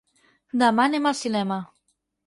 Demà 0.63 0.87
anem 0.91 1.11
al 1.11 1.19
cinema. 1.23 1.63